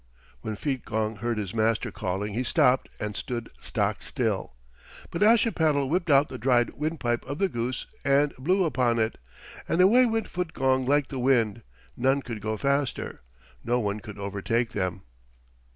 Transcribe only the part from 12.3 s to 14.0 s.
go faster. No one